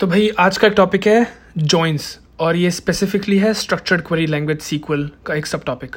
तो 0.00 0.06
भाई, 0.06 0.28
आज 0.38 0.58
का 0.58 0.68
टॉपिक 0.68 1.06
है 1.06 1.26
जॉइंस 1.58 2.04
और 2.40 2.56
ये 2.56 2.70
स्पेसिफिकली 2.70 3.36
है 3.38 3.52
स्ट्रक्चर्ड 3.54 4.02
क्वेरी 4.02 4.26
लैंग्वेज 4.26 4.60
सीक्वल 4.60 5.04
का 5.26 5.34
एक 5.34 5.46
सब 5.46 5.64
टॉपिक 5.64 5.96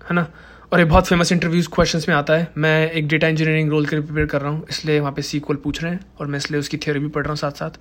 है 0.00 0.14
ना? 0.14 0.26
और 0.72 0.78
ये 0.78 0.84
बहुत 0.84 1.06
फ़ेमस 1.06 1.32
इंटरव्यूज़ 1.32 1.68
क्वेश्चंस 1.74 2.08
में 2.08 2.14
आता 2.16 2.34
है। 2.34 2.46
मैं 2.56 2.90
एक 2.90 3.08
डेटा 3.08 3.28
इंजीनियरिंग 3.28 3.70
रोल 3.70 3.86
के 3.86 4.00
प्रिपेयर 4.00 4.26
कर 4.26 4.40
रहा 4.40 4.50
हूँ, 4.50 4.64
इसलिए 4.70 5.00
वहाँ 5.00 5.12
पे 5.12 5.22
सीक्वल 5.22 5.56
पूछ 5.56 5.82
रहे 5.82 5.92
हैं 5.92 6.00
और 6.20 6.26
मैं 6.26 6.38
इसलिए 6.38 6.60
उसकी 6.60 6.76
थ्योरी 6.76 7.00
भी 7.00 7.08
पढ़ 7.08 7.22
रहा 7.22 7.30
हूँ 7.30 7.38
साथ 7.38 7.50
साथ 7.52 7.76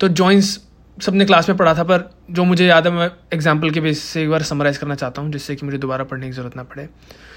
तो 0.00 0.08
जॉइंस 0.10 0.58
सबने 0.98 1.24
क्लास 1.24 1.48
में 1.48 1.58
पढ़ा 1.58 1.74
था, 1.74 1.84
पर 1.84 2.08
जो 2.30 2.44
मुझे 2.44 2.66
याद 2.66 2.86
है, 2.86 2.92
मैं 2.92 3.10
एग्ज़ाम्पल 3.34 3.70
के 3.70 3.80
बेस 3.80 4.02
से 4.02 4.22
एक 4.22 4.30
बार 4.30 4.42
समराइज़ 4.44 4.78
करना 4.78 4.94
चाहता 4.94 5.22
हूँ, 5.22 5.32
जिससे 5.32 5.56
कि 5.56 5.66
मुझे 5.66 5.78
दोबारा 5.78 6.04
पढ़ने 6.04 6.26
की 6.26 6.32
ज़रूरत 6.32 6.56
ना 6.56 6.62
पड़े। 6.64 6.88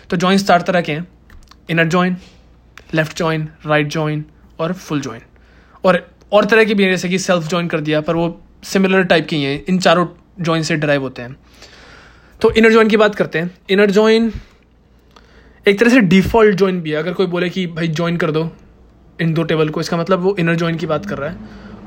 तो 0.09 0.17
जॉइंस 0.17 0.47
चार 0.47 0.61
तरह 0.61 0.81
के 0.81 0.91
हैं। 0.91 1.07
Inner 1.69 1.87
join 1.87 2.17
left 2.93 3.17
join 3.17 3.49
right 3.65 3.87
join 3.89 4.23
और 4.59 4.73
फुल 4.75 5.01
जॉइन 5.01 5.21
और 5.83 6.05
और 6.31 6.45
तरह 6.45 6.63
की 6.63 6.73
भी 6.73 6.83
है, 6.83 6.89
जैसे 6.89 7.09
कि 7.09 7.19
सेल्फ 7.19 7.43
जॉइन 7.43 7.67
कर 7.67 7.79
दिया, 7.79 8.01
पर 8.01 8.15
वो 8.15 8.41
सिमिलर 8.63 9.03
टाइप 9.03 9.27
की 9.27 9.43
हैं, 9.43 9.63
इन 9.69 9.79
चारों 9.79 10.07
जॉइन 10.41 10.63
से 10.63 10.75
ड्राइव 10.75 11.01
होते 11.01 11.21
हैं। 11.21 11.35
तो 12.41 12.51
इनर 12.51 12.71
जॉइन 12.71 12.87
की 12.87 12.97
बात 12.97 13.15
करते 13.15 13.39
हैं। 13.39 13.51
इनर 13.69 13.91
जॉइन 13.91 14.31
एक 15.67 15.79
तरह 15.79 15.89
से 15.89 15.99
डिफ़ॉल्ट 15.99 16.55
जॉइन 16.55 16.81
भी 16.81 16.91
है। 16.91 16.95
अगर 16.95 17.13
कोई 17.13 17.25
बोले 17.25 17.49
कि, 17.49 17.67
भाई 17.67 17.87
ज्वाइन 17.87 18.17
कर 18.17 18.31
दो 18.31 18.51
इन 19.21 19.33
दो 19.33 19.43
टेबल 19.43 19.69
को, 19.69 19.81
इसका 19.81 19.97
मतलब 19.97 20.19
वो 20.19 20.35
इनर 20.39 20.55
जॉइन 20.55 20.75
की 20.75 20.85
बात 20.85 21.05
कर 21.05 21.17
रहा 21.17 21.29
है। 21.29 21.37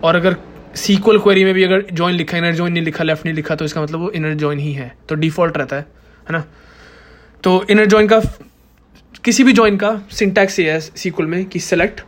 और 0.04 0.16
अगर 0.16 0.36
सीक्वल 0.74 1.18
क्वेरी 1.18 1.44
में 1.44 1.54
भी 1.54 1.64
अगर 1.64 1.84
जॉइन 1.92 2.14
लिखा 2.14 2.38
इनर 2.38 2.54
जॉइन 2.54 2.72
नहीं 2.72 2.84
लिखा 2.84 3.04
लेफ़्ट 3.04 3.26
नहीं 3.26 3.34
लिखा 3.34 3.54
तो 3.54 3.64
इसका 3.64 3.82
मतलब 3.82 4.00
वो 4.00 4.10
इनर 4.10 4.34
जॉइन 4.34 4.58
ही 4.58 4.72
है। 4.72 4.96
तो 5.08 5.14
डिफ़ॉल्ट 5.14 5.56
रहता 5.56 5.76
है 5.76 5.82
है 5.82 6.32
ना? 6.32 6.44
तो 7.44 7.66
इनर 7.70 7.86
जॉइन 7.86 8.08
का, 8.08 8.20
किसी 9.24 9.44
भी 9.44 9.52
जॉइन 9.52 9.76
का 9.76 10.02
सिंटैक्स 10.10 10.58
ये 10.58 10.72
है 10.72 10.80
सीक्वल 10.80 11.26
में 11.26 11.44
कि 11.44 11.60
select 11.60 12.00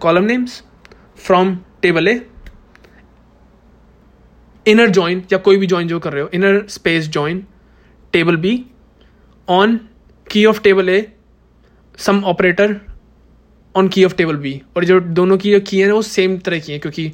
column 0.00 0.24
names 0.24 0.62
from 1.18 1.58
table 1.82 2.08
A 2.08 2.20
inner 4.66 4.88
join 4.90 5.22
या 5.32 5.38
कोई 5.38 5.56
भी 5.56 5.66
जॉइन 5.66 5.88
जो 5.88 5.98
कर 5.98 6.12
रहे 6.12 6.22
हो 6.22 6.30
inner 6.34 6.64
space 6.68 7.08
join 7.08 7.44
table 8.12 8.36
B 8.36 8.64
on 9.48 9.80
key 10.30 10.44
of 10.46 10.60
table 10.62 10.88
A 10.88 11.06
some 11.98 12.24
operator 12.24 12.76
on 13.74 13.88
key 13.88 14.04
of 14.04 14.14
table 14.14 14.36
B 14.36 14.60
और 14.76 14.84
जो 14.84 15.00
दोनों 15.00 15.38
की 15.38 15.52
जो 15.52 15.60
की 15.60 15.80
है 15.80 15.88
ना 15.88 15.94
वो 15.94 16.02
सेम 16.02 16.38
तरह 16.38 16.58
की 16.58 16.72
है 16.72 16.78
क्योंकि 16.78 17.12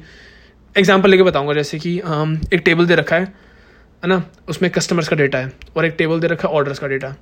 एग्ज़ाम्पल 0.75 1.09
लेके 1.09 1.23
बताऊँगा 1.23 1.53
जैसे 1.53 1.79
कि 1.79 1.99
um, 1.99 2.53
एक 2.53 2.61
टेबल 2.65 2.85
दे 2.85 2.95
रखा 2.95 3.15
है 3.15 3.25
है 4.03 4.07
ना? 4.07 4.23
उसमें 4.49 4.71
कस्टमर्स 4.71 5.07
का 5.07 5.15
डेटा 5.15 5.37
है 5.37 5.51
और 5.77 5.85
एक 5.85 5.95
टेबल 5.97 6.19
दे 6.19 6.27
रखा 6.27 6.47
है 6.47 6.53
ऑर्डर्स 6.55 6.79
का 6.79 6.87
डेटा 6.87 7.15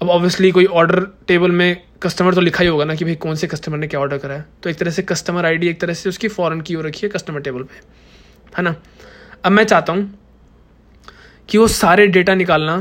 अब 0.00 0.08
ऑब्वियसली 0.10 0.50
कोई 0.50 0.64
ऑर्डर 0.64 1.00
टेबल 1.28 1.50
में 1.50 1.82
कस्टमर 2.02 2.34
तो 2.34 2.40
लिखा 2.40 2.62
ही 2.62 2.68
होगा 2.68 2.84
ना 2.84 2.94
कि 2.94 3.04
भाई 3.04 3.14
कौन 3.14 3.34
से 3.34 3.46
कस्टमर 3.46 3.78
ने 3.78 3.86
क्या 3.86 4.00
ऑर्डर 4.00 4.18
करा 4.18 4.34
है। 4.34 4.44
तो 4.62 4.70
एक 4.70 4.76
तरह 4.76 4.90
से 4.90 5.02
कस्टमर 5.02 5.46
आईडी 5.46 5.68
एक 5.68 5.80
तरह 5.80 5.94
से 5.94 6.08
उसकी 6.08 6.28
फॉरन 6.28 6.60
की 6.60 6.74
हो 6.74 6.82
रखी 6.82 7.06
है 7.06 7.08
कस्टमर 7.08 7.40
टेबल 7.40 7.62
पे। 7.62 7.80
है 8.58 8.62
ना? 8.62 8.74
अब 9.44 9.52
मैं 9.52 9.64
चाहता 9.64 9.92
हूँ 9.92 10.18
कि 11.48 11.58
वो 11.58 11.66
सारे 11.68 12.06
डेटा 12.06 12.34
निकालना 12.34 12.74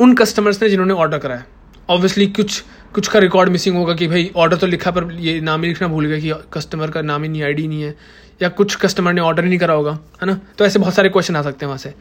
उन 0.00 0.14
कस्टमर्स 0.14 0.62
ने 0.62 0.68
जिन्होंने 0.68 0.94
ऑर्डर 0.94 1.18
करा 1.18 1.34
है। 1.34 1.46
ऑब्वियसली 1.90 2.26
कुछ 2.28 2.62
कुछ 2.94 3.08
का 3.08 3.18
रिकॉर्ड 3.18 3.48
मिसिंग 3.48 3.76
होगा 3.76 3.94
कि 3.94 4.06
भाई 4.08 4.30
ऑर्डर 4.36 4.56
तो 4.56 4.66
लिखा 4.66 4.90
पर 4.90 5.10
ये 5.12 5.40
नाम 5.40 5.62
ही 5.62 5.68
लिखना 5.68 5.88
भूल 5.88 6.06
गया 6.06 6.18
कि 6.18 6.48
कस्टमर 6.52 6.90
का 6.90 7.02
नाम 7.02 7.22
ही 7.22 7.28
नहीं 7.28 7.42
आईडी 7.42 7.66
नहीं 7.68 7.82
है। 7.82 7.94
या 8.42 8.48
कुछ 8.50 8.74
कस्टमर 8.76 9.12
ने 9.12 9.20
ऑर्डर 9.20 9.42
ही 9.42 9.48
नहीं 9.48 9.58
करा 9.58 9.74
होगा, 9.74 9.92
है 10.22 10.26
ना? 10.26 10.40
तो 10.58 10.64
ऐसे 10.64 10.78
बहुत 10.78 10.94
सारे 10.94 11.08
क्वेश्चन 11.08 11.36
आ 11.36 11.42
सकते 11.42 11.64
हैं 11.64 11.68
वहाँ 11.68 11.78
से। 11.78 11.94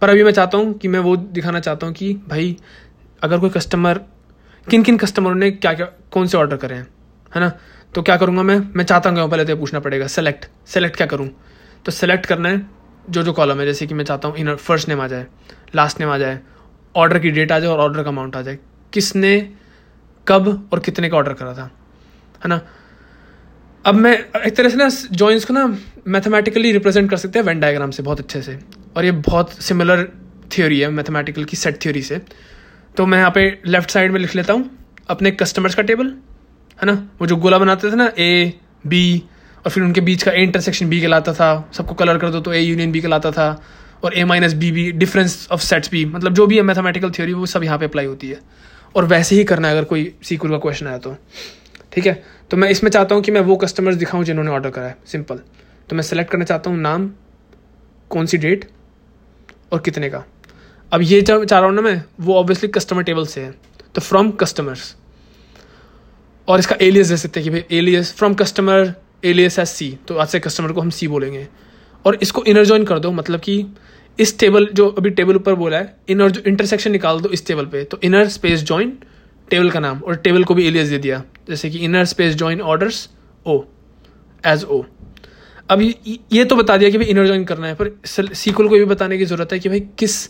पर 0.00 0.10
अभी 0.10 0.24
मैं 0.24 0.32
चाहता 0.32 0.58
हूँ 0.58 0.72
कि 0.74 0.88
मैं 0.88 1.00
वो 1.00 1.16
दिखाना 1.16 1.60
चाहता 1.60 1.86
हूँ 1.86 1.94
कि 1.94 2.12
भाई 2.28 2.56
अगर 3.22 3.38
कोई 3.38 3.50
कस्टमर 3.50 4.00
किन 4.66 4.82
किन 4.82 4.96
कस्टमरों 4.98 5.34
ने 5.34 5.50
क्या 5.50 5.72
क्या, 5.74 5.86
कौन 6.10 6.26
से 6.26 6.36
ऑर्डर 6.38 6.56
करे 6.56 6.74
हैं, 6.74 6.86
है 7.32 7.40
ना? 7.40 7.52
तो 7.94 8.02
क्या 8.02 8.16
करूँगा 8.16 8.42
मैं? 8.42 8.58
मैं 8.76 8.84
चाहता 8.84 9.10
हूँ 9.10 9.28
पहले 9.30 9.44
तो 9.44 9.56
पूछना 9.56 9.80
पड़ेगा 9.80 10.06
सेलेक्ट 10.08 10.46
सेलेक्ट 10.68 10.96
क्या 10.96 11.06
करूँ? 11.06 11.28
तो 11.84 11.92
सेलेक्ट 11.92 12.26
करना 12.26 12.48
है 12.48 12.66
जो 13.08 13.22
जो 13.22 13.32
कॉलम 13.32 13.60
है, 13.60 13.66
जैसे 13.66 13.86
कि 13.86 13.94
मैं 13.94 14.04
चाहता 14.04 14.28
हूँ 14.28 14.36
इन 14.36 14.54
फ़र्स्ट 14.56 14.88
नेम 14.88 15.00
आ 15.00 15.06
जाए 15.08 15.26
लास्ट 15.74 16.00
नेम 16.00 16.10
आ 16.10 16.18
जाए 16.18 16.38
ऑर्डर 16.94 17.18
की 17.18 17.30
डेट 17.30 17.52
आ 17.52 17.58
जाए 17.58 17.70
और 17.70 17.78
ऑर्डर 17.80 18.02
का 18.02 18.10
अमाउंट 18.10 18.36
आ 18.36 18.42
जाए, 18.42 18.58
किसने 18.92 19.38
कब 20.26 20.68
और 20.72 20.80
कितने 20.80 21.08
का 21.08 21.16
ऑर्डर 21.16 21.32
करा 21.32 21.54
था, 21.54 21.70
है 22.44 22.48
ना? 22.48 22.60
अब 23.84 23.94
मैं 23.94 24.12
एक 24.36 24.56
तरह 24.56 24.68
से 24.68 24.76
ना 24.76 24.88
जॉइंस 24.88 25.44
को 25.44 25.54
ना 25.54 25.66
मैथमेटिकली 26.06 26.72
रिप्रेजेंट 26.72 27.10
कर 27.10 27.16
सकते 27.16 27.38
हैं 27.38 27.46
वेन 27.46 27.60
डायग्राम 27.60 27.90
से, 27.90 28.02
बहुत 28.02 28.20
अच्छे 28.20 28.42
से। 28.42 28.58
और 28.96 29.04
ये 29.04 29.10
बहुत 29.10 29.52
सिमिलर 29.62 30.08
थ्योरी 30.52 30.80
है 30.80 30.88
मैथमेटिकल 30.90 31.44
की 31.44 31.56
सेट 31.56 31.82
थ्योरी 31.82 32.02
से। 32.02 32.20
तो 32.94 33.06
मैं 33.06 33.18
यहाँ 33.18 33.30
पे 33.30 33.46
लेफ़्ट 33.66 33.90
साइड 33.90 34.12
में 34.12 34.20
लिख 34.20 34.34
लेता 34.36 34.52
हूँ, 34.52 34.70
अपने 35.10 35.30
कस्टमर्स 35.32 35.74
का 35.74 35.82
टेबल 35.82 36.06
है 36.78 36.86
ना? 36.86 36.92
वो 37.20 37.26
जो 37.26 37.36
गोला 37.36 37.58
बनाते 37.58 37.90
थे 37.92 37.96
ना 37.96 38.10
ए 38.18 38.52
बी 38.86 39.22
और 39.64 39.70
फिर 39.70 39.82
उनके 39.82 40.00
बीच 40.00 40.22
का 40.22 40.32
ए 40.32 40.42
इंटरसेक्शन 40.42 40.88
बी 40.88 41.00
कहलाता 41.00 41.32
था, 41.32 41.70
सबको 41.72 41.94
कलर 41.94 42.18
कर 42.18 42.30
दो 42.30 42.40
तो 42.40 42.52
ए 42.52 42.60
यूनियन 42.60 42.92
बी 42.92 43.00
कहलाता 43.00 43.30
था, 43.30 43.62
और 44.04 44.14
A 44.14 44.24
minus 44.24 44.52
B 44.54 44.70
B 44.72 44.90
difference 44.92 45.48
of 45.52 45.60
sets 45.60 45.90
B 45.90 46.04
मतलब 46.06 46.34
जो 46.34 46.46
भी 46.46 46.56
है 46.56 46.62
मैथमेटिकल 46.62 47.10
थ्योरी 47.10 47.32
वो 47.32 47.46
सब 47.46 47.64
यहाँ 47.64 47.78
पे 47.78 47.84
अप्लाई 47.84 48.06
होती 48.06 48.28
है। 48.28 48.40
और 48.94 49.04
वैसे 49.06 49.36
ही 49.36 49.44
करना 49.44 49.68
है, 49.68 49.74
अगर 49.74 49.84
कोई 49.84 50.12
सीक्वल 50.22 50.50
का 50.50 50.58
क्वेश्चन 50.58 50.86
आया 50.86 50.98
तो। 50.98 51.16
ठीक 51.92 52.06
है? 52.06 52.22
तो 52.50 52.56
मैं 52.56 52.68
इसमें 52.70 52.90
चाहता 52.90 53.14
हूँ 53.14 53.22
कि 53.22 53.32
मैं 53.32 53.40
वो 53.40 53.56
कस्टमर्स 53.56 53.96
दिखाऊँ 53.96 54.24
जिन्होंने 54.24 54.50
ऑर्डर 54.50 54.70
करा 54.70 54.86
है। 54.86 54.96
सिंपल 55.06 55.40
तो 55.90 55.96
मैं 55.96 56.02
सेलेक्ट 56.02 56.30
करना 56.30 56.44
चाहता 56.44 56.70
हूँ 56.70 56.78
नाम, 56.78 57.10
कौन 58.10 58.26
सी 58.26 58.38
डेट 58.38 58.68
और 59.72 59.80
कितने 59.80 60.10
का। 60.10 60.24
अब 60.92 61.02
ये 61.02 61.20
रहा 61.30 61.58
हूँ 61.58 61.74
ना 61.74 61.80
मैं, 61.82 62.02
वो 62.20 62.34
ऑब्वियसली 62.34 62.68
कस्टमर 62.70 63.02
टेबल 63.02 63.26
से 63.26 63.40
है। 63.40 63.54
तो 63.94 64.00
फ्रॉम 64.00 64.30
कस्टमर्स 64.32 64.94
और 66.48 66.58
इसका 66.58 66.76
एलियस 66.80 67.08
दे 67.08 67.16
सकते 67.16 67.40
हैं 67.40 67.44
कि 67.44 67.50
भाई 67.50 67.78
alias 67.78 68.12
from 68.14 68.34
customer 68.34 68.92
alias 69.24 69.58
S 69.58 69.70
C 69.70 69.90
तो 70.08 70.16
आज 70.16 70.28
से 70.28 70.40
कस्टमर 70.40 70.72
को 70.72 70.80
हम 70.80 70.90
सी 70.90 71.08
बोलेंगे। 71.08 71.46
और 72.04 72.18
इसको 72.22 72.44
इनर 72.44 72.64
जॉइन 72.64 72.84
कर 72.84 72.98
दो 72.98 73.10
मतलब 73.12 73.40
कि 73.40 73.64
इस 74.18 74.38
टेबल 74.38 74.66
जो 74.74 74.88
अभी 74.88 75.10
टेबल 75.10 75.36
ऊपर 75.36 75.54
बोला 75.54 75.78
है 75.78 75.96
इनर 76.10 76.30
जो 76.30 76.40
इंटरसेक्शन 76.46 76.92
निकाल 76.92 77.20
दो 77.20 77.28
इस 77.30 77.46
टेबल 77.46 77.66
पे। 77.66 77.84
तो 77.84 77.98
इनर 78.04 78.28
स्पेस 78.28 78.62
जॉइन 78.62 78.92
टेबल 79.50 79.70
का 79.70 79.80
नाम। 79.80 79.98
और 79.98 80.16
टेबल 80.16 80.44
को 80.44 80.54
भी 80.54 80.66
एलियस 80.66 80.88
दे 80.88 80.98
दिया। 80.98 81.22
जैसे 81.48 81.70
कि 81.70 81.78
inner 81.80 82.04
space 82.06 82.34
join 82.34 82.60
orders 82.62 83.08
O 83.46 83.60
as 84.44 84.64
O 84.64 84.82
अब 85.70 85.80
ये 85.80 86.44
तो 86.44 86.56
बता 86.56 86.76
दिया 86.76 86.90
कि 86.90 86.98
भाई 86.98 87.06
इनर 87.06 87.26
जॉइन 87.26 87.44
करना 87.44 87.66
है, 87.66 87.74
पर 87.74 88.34
सीक्वल 88.34 88.68
को 88.68 88.74
भी 88.74 88.84
बताने 88.86 89.18
की 89.18 89.24
ज़रूरत 89.24 89.52
है 89.52 89.58
कि 89.58 89.68
भाई 89.68 89.80
किस 89.98 90.28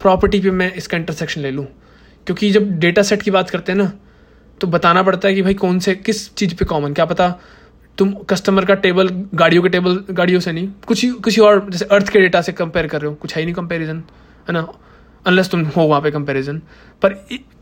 प्रॉपर्टी 0.00 0.40
पे 0.40 0.50
मैं 0.52 0.72
इसका 0.74 0.96
इंटरसेक्शन 0.96 1.40
ले 1.40 1.50
लूँ। 1.50 1.66
क्योंकि 2.26 2.50
जब 2.50 2.70
डेटा 2.80 3.02
सेट 3.02 3.22
की 3.22 3.30
बात 3.30 3.50
करते 3.50 3.72
हैं 3.72 3.78
ना 3.78 3.92
तो 4.60 4.66
बताना 4.66 5.02
पड़ता 5.02 5.28
है 5.28 5.34
कि 5.34 5.42
भाई 5.42 5.54
कौन 5.54 5.78
से, 5.78 5.94
किस 5.94 6.34
चीज़ 6.34 6.54
पे 6.54 6.64
कॉमन 6.64 6.92
क्या 6.94 7.04
पता 7.06 7.28
तुम 7.98 8.12
कस्टमर 8.30 8.64
का 8.64 8.74
टेबल 8.76 9.08
गाड़ियों 9.34 9.62
के 9.62 9.68
टेबल 9.68 10.04
गाड़ियों 10.10 10.40
से 10.40 10.52
नहीं, 10.52 10.68
कुछ 10.86 11.04
किसी 11.24 11.40
और, 11.40 11.68
जैसे 11.70 11.84
अर्थ 11.86 12.08
के 12.08 12.20
डेटा 12.20 12.40
से 12.42 12.52
कंपेयर 12.52 12.86
कर 12.86 13.00
रहे 13.00 13.08
हो, 13.08 13.14
कुछ 13.14 13.34
है 13.34 13.40
ही 13.40 13.46
नहीं 13.46 13.54
कंपेरिजन 13.54 14.02
है 14.48 14.52
ना? 14.52 14.66
अनलेस 15.26 15.50
तुम 15.50 15.64
हो 15.66 15.82
वहाँ 15.82 16.00
पे 16.00 16.10
कंपेरिजन 16.10 16.58
पर 17.02 17.14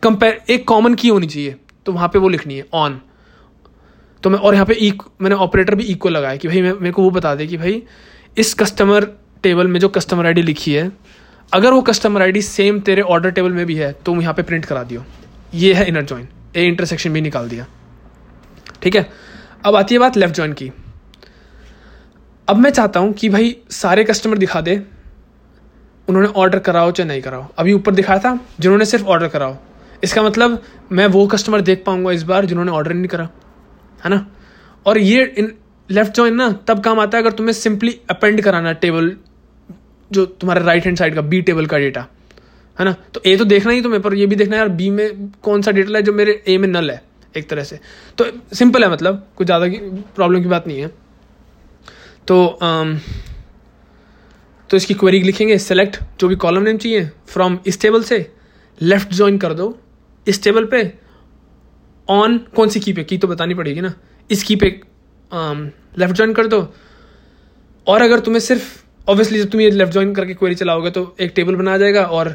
कंपेयर 0.02 0.40
एक 0.50 0.66
कॉमन 0.68 0.94
की 0.94 1.08
होनी 1.08 1.26
चाहिए 1.26 1.54
तो 1.86 1.92
वहाँ 1.92 2.08
पे 2.08 2.18
वो 2.18 2.28
लिखनी 2.28 2.56
है 2.56 2.66
ऑन 2.74 3.00
तो 4.22 4.30
मैं, 4.30 4.38
और 4.38 4.54
यहाँ 4.54 4.66
पे 4.66 4.74
इक 4.74 5.02
मैंने 5.20 5.34
ऑपरेटर 5.36 5.74
भी 5.74 5.84
इक्वल 5.84 6.12
लगाया 6.12 6.36
कि 6.36 6.48
भाई 6.48 6.62
मैं, 6.62 6.72
मेरे 6.72 6.92
को 6.92 7.02
वो 7.02 7.10
बता 7.10 7.34
दे 7.34 7.46
कि 7.46 7.56
भाई, 7.56 7.82
इस 8.36 8.54
कस्टमर 8.54 9.04
टेबल 9.42 9.66
में 9.66 9.78
जो 9.80 9.88
कस्टमर 9.90 10.26
आईडी 10.26 10.42
लिखी 10.42 10.72
है 10.74 10.90
अगर 11.52 11.72
वो 11.72 11.80
कस्टमर 11.82 12.22
आईडी 12.22 12.42
सेम 12.42 12.80
तेरे 12.80 13.02
ऑर्डर 13.04 13.30
टेबल 13.30 13.52
में 13.52 13.64
भी 13.66 13.74
है 13.74 13.92
तो 14.04 14.14
यहाँ 14.14 14.34
पे 14.34 14.42
प्रिंट 14.42 14.64
करा 14.64 14.82
दियो। 14.82 15.04
ये 15.54 15.72
है 15.74 15.86
इनर 15.88 16.02
जॉइन 16.04 16.28
ए 16.56 16.64
इंटरसेक्शन 16.64 17.12
भी 17.12 17.20
निकाल 17.20 17.48
दिया। 17.48 17.66
ठीक 18.82 18.96
है? 18.96 19.08
अब 19.64 19.76
आती 19.76 19.94
है 19.94 19.98
बात 20.00 20.16
लेफ़्ट 20.16 20.34
जॉइन 20.34 20.52
की। 20.52 20.70
अब 22.48 22.56
मैं 22.56 22.70
चाहता 22.70 23.00
हूँ 23.00 23.12
कि 23.12 23.28
भाई 23.28 23.56
सारे 23.72 24.04
कस्टमर 24.04 24.38
दिखा 24.38 24.60
दे, 24.60 24.76
उन्होंने 26.08 26.28
ऑर्डर 26.30 26.58
कराओ 26.60 26.90
चाहे 26.90 27.08
नहीं 27.08 27.22
कराओ। 27.22 27.46
अभी 27.58 27.72
ऊपर 27.72 27.94
दिखाया 27.94 28.18
था, 28.18 28.38
जिन्होंने 28.60 28.84
सिर्फ़ 28.84 29.06
ऑर्डर 29.06 29.28
कराओ। 29.28 29.56
इसका 30.04 30.22
मतलब 30.22 30.62
मैं 30.92 31.06
वो 31.08 31.26
कस्टमर 31.26 31.60
देख 31.62 31.82
पाऊँगा 31.86 32.12
इस 32.12 32.22
बार 32.22 32.44
जिन्होंने 32.44 32.72
ऑर्डर 32.72 32.94
नहीं 32.94 33.08
करा। 33.08 33.28
है 34.00 34.10
ना? 34.10 34.26
और 34.86 34.98
ये 34.98 35.24
इन 35.28 35.52
लेफ़्ट 35.88 36.12
जॉइन 36.12 36.34
ना, 36.34 36.50
तब 36.68 36.82
काम 36.82 37.00
आता 37.00 37.18
है 37.18 37.22
अगर 37.24 37.32
तुम्हें 37.32 37.52
सिंपली 37.54 37.98
अपेंड 38.10 38.40
कराना 38.42 38.72
टेबल 38.74 39.16
जो 40.10 40.24
तुम्हारे 40.26 40.64
राइट 40.64 40.84
हैंड 40.84 40.98
साइड 40.98 41.14
का 41.14 41.20
बी 41.22 41.40
टेबल 41.42 41.66
का 41.66 41.78
डेटा 41.78 42.06
है 42.78 42.84
ना? 42.84 42.92
तो 43.14 43.20
ए 43.26 43.36
तो 43.36 43.44
देखना 43.46 43.72
ही 43.72 43.82
तुम्हें 43.82 44.00
पर 44.02 44.14
ये 44.14 44.26
भी 44.26 44.36
देखना 44.36 44.56
है 44.56 44.60
यार 44.60 44.68
बी 44.70 44.88
में 44.90 45.30
कौन 45.42 45.62
सा 45.62 45.70
डेटा 45.70 45.96
है 45.96 46.02
जो 46.02 46.12
मेरे 46.12 46.42
ए 46.48 46.56
में 46.58 46.68
नल 46.68 46.90
है 46.90 47.02
एक 47.34 47.48
तरह 47.50 47.64
से। 47.64 47.78
तो 48.18 48.24
सिंपल 48.54 48.84
है 48.84 48.90
मतलब 48.90 49.26
कुछ 49.36 49.46
ज़्यादा 49.46 49.68
की 49.68 49.78
प्रॉब्लम 50.16 50.42
की 50.42 50.48
बात 50.48 50.66
नहीं 50.66 50.80
है। 50.80 50.90
तो 52.28 52.46
आम, 52.46 52.98
तो 54.70 54.76
इसकी 54.76 54.94
क्वेरी 54.94 55.22
लिखेंगे 55.22 55.58
सेलेक्ट 55.58 55.98
जो 56.20 56.28
भी 56.28 56.36
कॉलम 56.36 56.62
नेम 56.62 56.76
चाहिए 56.78 57.10
फ्रॉम 57.28 57.58
इस 57.66 57.80
टेबल 57.80 58.02
से 58.02 58.18
लेफ़्ट 58.80 59.12
ज्वाइन 59.12 59.38
कर 59.38 59.52
दो। 59.54 59.78
इस 60.26 60.42
टेबल 60.42 60.64
पे 60.66 60.92
ऑन 62.08 62.38
कौन 62.56 62.68
सी 62.68 62.80
की 62.80 62.92
पे? 62.92 63.04
की 63.04 63.18
तो 63.18 63.28
बतानी 63.28 63.54
पड़ेगी 63.54 63.80
ना। 63.80 63.92
इस 64.30 64.42
की 64.42 64.56
पे 64.56 64.68
लेफ़्ट 65.32 66.16
ज्वाइन 66.16 66.32
कर 66.34 66.46
दो। 66.46 66.60
और 67.86 68.02
अगर 68.02 68.20
तुम्हें 68.20 68.40
सिर्फ़ 68.40 68.76
ऑब्वियसली 69.08 69.38
जब 69.38 69.50
तुम 69.50 69.60
ये 69.60 69.70
लेफ़्ट 69.70 69.92
ज्वाइन 69.92 70.14
करके 70.14 70.34
क्वेरी 70.34 70.54
चलाओगे 70.54 70.90
तो 70.90 71.02
एक 71.20 71.32
टेबल 71.36 71.54
बना 71.56 71.76
जाएगा 71.78 72.02
और 72.04 72.34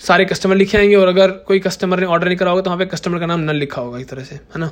सारे 0.00 0.24
कस्टमर 0.24 0.56
लिखे 0.56 0.78
आएँगे 0.78 0.94
और 0.96 1.08
अगर 1.08 1.30
कोई 1.48 1.58
कस्टमर 1.58 2.00
ने 2.00 2.06
ऑर्डर 2.06 2.26
नहीं 2.26 2.36
करा 2.36 2.50
होगा 2.50 2.62
तो 2.62 2.70
वहाँ 2.70 2.78
पे 2.78 2.86
कस्टमर 2.86 3.18
का 3.18 3.26
नाम 3.26 3.40
नल 3.40 3.56
लिखा 3.56 3.80
होगा 3.80 3.98
इस 3.98 4.08
तरह 4.08 4.24
से 4.24 4.34
है 4.34 4.58
ना? 4.58 4.70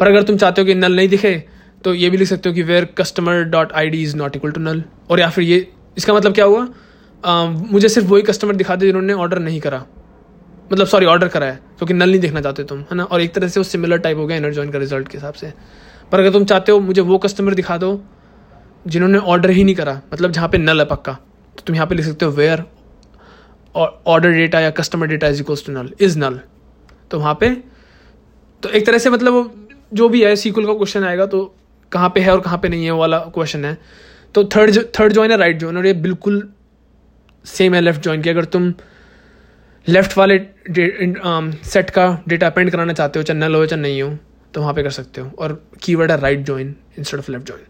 पर 0.00 0.08
अगर 0.08 0.22
तुम 0.22 0.36
चाहते 0.36 0.60
हो 0.60 0.66
कि 0.66 0.74
नल 0.74 0.96
नहीं 0.96 1.08
दिखे 1.08 1.42
तो 1.84 1.94
ये 1.94 2.10
भी 2.10 2.16
लिख 2.16 2.28
सकते 2.28 2.48
हो 2.48 2.54
कि 2.54 2.62
where 2.62 2.84
customer 2.98 3.42
dot 3.50 3.72
I 3.72 3.88
D 3.88 4.02
is 4.02 4.16
not 4.16 4.36
equal 4.36 4.52
to 4.52 4.60
null 4.60 4.82
और 5.10 5.20
या 5.20 5.28
फिर 5.30 5.44
ये 5.44 5.66
इसका 5.98 6.14
मतलब 6.14 6.34
क्या 6.34 6.44
हुआ? 6.44 6.66
आ, 7.24 7.44
मुझे 7.44 7.88
सिर्फ़ 7.88 8.08
वही 8.08 8.22
कस्टमर 8.22 8.56
दिखा 8.56 8.76
दे 8.76 8.86
जिन्होंने 8.86 9.12
ऑर्डर 9.12 9.38
नहीं 9.38 9.60
करा। 9.60 9.84
मतलब 10.72 10.86
सॉरी 10.86 11.06
ऑर्डर 11.06 11.28
करा 11.28 11.46
है 11.46 11.58
क्योंकि 11.78 11.94
नल 11.94 12.10
नहीं 12.10 12.20
देखना 12.20 12.40
चाहते 12.40 12.64
तुम 12.64 12.78
है 12.80 12.94
ना? 12.94 13.04
और 13.04 13.20
एक 13.20 13.34
तरह 13.34 13.48
से 13.48 13.60
वो 13.60 13.64
सिमिलर 13.64 13.98
टाइप 13.98 14.16
हो 14.16 14.26
गया 14.26 14.36
इनर 14.36 14.52
जॉइन 14.52 14.70
का 14.70 14.78
रिज़ल्ट 14.78 15.08
के 15.08 15.18
हिसाब 15.18 15.34
से। 15.34 15.52
पर 16.12 16.20
अगर 16.20 16.32
तुम 16.32 16.44
चाहते 16.44 16.72
हो 16.72 16.80
मुझे 16.80 17.00
वो 17.02 17.18
कस्टमर 17.18 17.54
दिखा 17.54 17.76
दो 17.76 17.92
जिन्होंने 18.86 19.18
ऑर्डर 19.18 19.50
ही 19.50 19.64
नहीं 19.64 19.74
करा 19.74 20.00
मतलब 20.12 20.32
जहाँ 20.32 20.48
पे 20.48 20.58
नल 20.58 20.80
है 20.80 20.86
पक्का। 20.86 21.12
तो 21.56 21.62
तुम 21.66 21.76
यहाँ 21.76 21.86
पे 21.86 21.94
लिख 21.94 22.06
सकते 22.06 22.24
हो 22.24 22.32
वेयर 22.32 22.64
ऑर्डर 23.74 24.30
डेटा 24.32 24.60
या 24.60 24.70
customer 24.72 25.06
data 25.06 25.28
is 25.28 25.40
equals 25.40 25.66
to 25.66 25.72
null 25.72 25.90
is 26.00 26.18
null 26.18 26.40
तो 27.10 27.18
वहाँ 27.18 27.34
पे 27.40 27.50
तो 28.62 28.68
एक 28.68 28.86
तरह 28.86 28.98
से 28.98 29.10
मतलब 29.10 29.68
जो 29.92 30.08
भी 30.08 30.22
है 30.24 30.34
सीक्वल 30.36 30.66
का 30.66 30.72
क्वेश्चन 30.74 31.04
आएगा 31.04 31.26
तो 31.26 31.44
कहाँ 31.92 32.08
पे 32.14 32.20
है 32.20 32.32
और 32.32 32.40
कहाँ 32.40 32.58
पे 32.58 32.68
नहीं 32.68 32.84
है 32.84 32.92
वाला 32.92 33.18
क्वेश्चन 33.34 33.64
है। 33.64 33.76
तो 34.34 34.44
थर्ड 34.46 34.78
थर्ड 34.98 35.12
जॉइन 35.12 35.30
है 35.30 35.36
राइट 35.36 35.58
जॉइन 35.58 35.76
और 35.76 35.86
ये 35.86 35.92
बिल्कुल 36.02 36.42
सेम 37.44 37.74
है 37.74 37.80
लेफ़्ट 37.80 38.02
जॉइन 38.02 38.22
की। 38.22 38.30
अगर 38.30 38.44
तुम 38.46 38.72
लेफ़्ट 39.86 40.16
वाले 40.18 40.38
सेट 40.38 41.86
um, 41.86 41.94
का 41.94 42.22
डेटा 42.28 42.46
अपेंड 42.46 42.70
कराना 42.70 42.92
चाहते 42.92 43.18
हो 43.18 43.22
चाहे 43.22 43.38
नल 43.38 43.54
हो 43.54 43.64
चाहे 43.66 43.82
नहीं 43.82 44.02
हो 44.02 44.16
तो 44.54 44.60
वहाँ 44.60 44.74
पे 44.74 44.82
कर 44.82 44.90
सकते 44.90 45.20
हो। 45.20 45.30
और 45.38 45.62
कीवर्ड 45.82 46.10
है 46.10 46.20
right 46.20 46.44
join 46.46 46.74
instead 46.98 47.20
of 47.20 47.30
left 47.32 47.46
join 47.48 47.66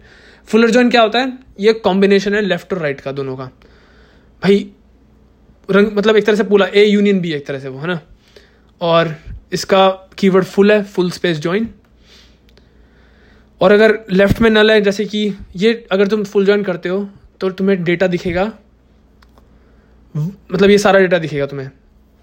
fuller 0.50 0.70
join 0.70 0.90
क्या 0.90 1.02
होता 1.02 1.18
है? 1.18 1.32
ये 1.60 1.72
कॉम्बिनेशन 1.74 2.34
है 2.34 2.40
लेफ़्ट 2.42 2.72
और 2.72 2.78
राइट 2.80 3.00
का 3.00 3.12
दोनों 3.12 3.36
का। 3.36 3.44
भाई, 4.42 4.70
रंग 5.68 5.90
मतलब 5.94 6.16
एक 6.16 6.26
तरह 6.26 6.36
से 6.36 6.44
पूरा 6.44 6.66
ए 6.66 6.84
यूनियन 6.84 7.20
बी 7.20 7.32
एक 7.32 7.46
तरह 7.46 7.58
से 7.58 7.68
वो, 7.68 7.78
है 7.78 7.86
ना? 7.86 8.00
और 8.80 9.14
इसका 9.52 9.88
कीवर्ड 10.18 10.44
फुल 10.46 10.72
है 10.72 10.82
फुल 10.84 11.10
स्पेस 11.10 11.38
जॉइन 11.38 11.68
और 13.60 13.72
अगर 13.72 13.98
लेफ़्ट 14.12 14.40
में 14.40 14.50
नल 14.50 14.70
है, 14.70 14.80
जैसे 14.80 15.04
कि 15.04 15.32
ये 15.56 15.72
अगर 15.92 16.08
तुम 16.08 16.24
फुल 16.24 16.46
जॉइन 16.46 16.62
करते 16.64 16.88
हो 16.88 17.08
तो 17.40 17.50
तुम्हें 17.50 17.82
डेटा 17.84 18.06
दिखेगा। 18.08 18.44
मतलब 20.14 20.70
ये 20.70 20.78
सारा 20.78 20.98
डेटा 21.00 21.18
दिखेगा 21.18 21.46
तुम्हें। 21.46 21.70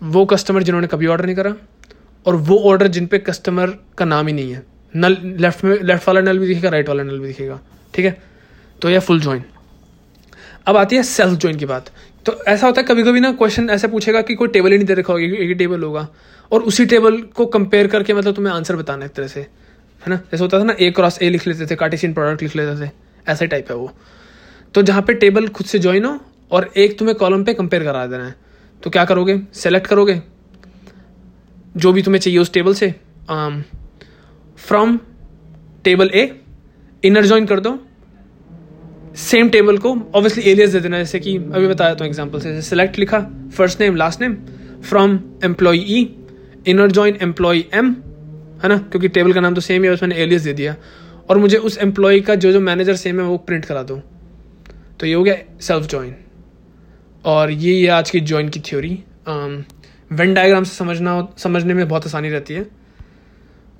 वो 0.01 0.25
कस्टमर 0.27 0.63
जिन्होंने 0.63 0.87
कभी 0.87 1.07
ऑर्डर 1.07 1.25
नहीं 1.25 1.35
करा, 1.35 1.53
और 2.25 2.35
वो 2.37 2.57
ऑर्डर 2.69 2.87
जिन 2.89 3.07
पे 3.07 3.19
कस्टमर 3.19 3.77
का 3.97 4.05
नाम 4.05 4.27
ही 4.27 4.33
नहीं 4.33 4.51
है। 4.51 4.63
नल 4.93 5.17
लेफ़्ट 5.37 5.63
में 5.63 5.77
लेफ़्ट 5.79 6.07
वाला 6.07 6.21
नल 6.21 6.39
भी 6.39 6.47
दिखेगा 6.47 6.69
राइट 6.69 6.89
वाला 6.89 7.03
नल 7.03 7.19
भी 7.19 7.27
दिखेगा। 7.27 7.59
ठीक 7.97 8.05
है? 8.05 8.17
तो 8.81 8.89
यह 8.89 8.99
फुल 9.01 9.19
ज्वाइन 9.21 9.43
अब 10.67 10.77
आती 10.77 10.95
है 10.95 11.03
सेल्फ 11.03 11.39
ज्वाइन 11.39 11.57
की 11.57 11.65
बात. 11.65 11.89
तो 12.25 12.33
ऐसा 12.43 12.67
होता 12.67 12.81
है 12.81 12.87
कभी 12.87 13.03
कभी 13.03 13.19
ना 13.19 13.31
क्वेश्चन 13.33 13.69
ऐसे 13.69 13.87
पूछेगा 13.87 14.21
कि 14.21 14.35
कोई 14.35 14.47
टेबल 14.47 14.71
ही 14.71 14.77
नहीं 14.77 14.87
दे 14.87 14.93
रखा 14.93 15.13
होगा, 15.13 15.25
एक 15.25 15.47
ही 15.47 15.53
टेबल 15.55 15.83
होगा. 15.83 16.07
और 16.51 16.61
उसी 16.63 16.85
टेबल 16.85 17.21
को 17.35 17.45
कंपेयर 17.47 17.87
करके 17.87 18.13
मतलब 18.13 18.35
तुम्हें 18.35 18.53
आंसर 18.53 18.75
बताना 18.75 19.05
एक 19.05 19.11
तरह 19.11 19.27
से. 19.27 19.39
है 19.39 20.09
ना? 20.09 20.15
जैसे 20.15 20.43
होता 20.43 20.59
था 20.59 20.63
ना 20.63 20.75
ए 20.79 20.89
क्रॉस 20.91 21.21
ए 21.21 21.29
लिख 21.29 21.47
लेते 21.47 21.65
थे 21.65 21.75
कार्टेशियन 21.75 22.13
प्रोडक्ट 22.13 22.43
लिख 22.43 22.55
लेते 22.55 22.85
थे. 22.85 22.89
ऐसे 23.27 23.47
टाइप 23.47 23.71
है 23.71 23.75
वो. 23.77 23.91
तो 24.73 24.81
जहाँ 24.81 25.01
पे 25.01 25.13
टेबल 25.15 25.47
खुद 25.49 25.65
से 25.65 25.79
ज्वाइन 25.79 26.05
हो 26.05 26.19
और 26.51 26.71
एक 26.77 26.97
तुम्हें 26.99 27.17
कॉलम 27.17 27.43
पे 27.43 27.53
कंपेयर 27.53 27.83
करा 27.83 28.05
देना 28.07 28.25
है. 28.25 28.35
तो 28.83 28.89
क्या 28.89 29.05
करोगे? 29.05 29.39
सेलेक्ट 29.55 29.87
करोगे? 29.87 30.21
जो 31.77 31.91
भी 31.93 32.01
तुम्हें 32.01 32.19
चाहिए 32.19 32.39
उस 32.39 32.53
टेबल 32.53 32.73
से 32.73 32.93
from 34.59 34.99
table 35.83 36.09
A 36.09 36.29
inner 37.03 37.25
join 37.25 37.45
कर 37.45 37.59
दो. 37.59 37.79
सेम 39.17 39.49
टेबल 39.49 39.77
को 39.77 39.91
ऑब्वियसली 39.91 40.43
एलियस 40.51 40.71
दे 40.71 40.79
देना 40.79 40.97
जैसे 40.97 41.19
कि 41.19 41.35
अभी 41.37 41.67
बताया 41.67 41.93
तो 41.95 42.05
एग्ज़ाम्पल 42.05 42.39
से 42.39 42.61
सिलेक्ट 42.61 42.97
लिखा 42.99 43.19
first 43.57 43.81
name 43.81 43.95
last 43.95 44.21
name 44.21 44.35
from 44.81 45.19
employee 45.43 45.77
E 45.77 46.01
inner 46.67 46.91
join 46.91 47.17
employee 47.21 47.63
M 47.73 47.89
है 48.63 48.69
ना? 48.69 48.77
क्योंकि 48.77 49.07
टेबल 49.07 49.33
का 49.33 49.41
नाम 49.41 49.55
तो 49.55 49.61
सेम 49.61 49.83
है 49.83 49.91
उसमें 49.91 50.15
एलियस 50.15 50.41
दे 50.41 50.53
दिया। 50.53 50.75
और 51.29 51.37
मुझे 51.37 51.57
उस 51.59 51.77
एम्प्लॉय 51.77 52.19
का 52.19 52.35
जो 52.35 52.51
जो 52.51 52.59
मैनेजर 52.61 52.95
सेम 52.95 53.19
है 53.19 53.25
वो 53.25 53.37
प्रिंट 53.39 53.65
करा 53.65 53.81
दो। 53.83 54.01
तो 54.99 55.05
ये 55.05 55.13
हो 55.13 55.23
गया 55.23 55.35
सेल्फ 55.61 55.87
ज्वाइन 55.89 56.15
और 57.25 57.51
ये 57.51 57.73
है 57.75 57.87
आज 57.91 58.09
की 58.09 58.19
जॉइन 58.21 58.49
की 58.49 58.59
थ्योरी 58.61 58.91
वेन 59.27 60.33
डायग्राम 60.33 60.63
से 60.63 60.75
समझना 60.75 61.27
समझने 61.37 61.73
में 61.73 61.87
बहुत 61.87 62.05
आसानी 62.07 62.29
रहती 62.29 62.53
है। 62.53 62.65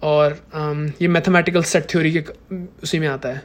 और 0.03 0.31
um, 0.31 1.01
ये 1.01 1.07
मैथमेटिकल 1.07 1.63
सेट 1.63 1.87
थ्योरी 1.91 2.11
के 2.11 2.23
उसी 2.83 2.99
में 2.99 3.07
आता 3.07 3.29
है। 3.29 3.43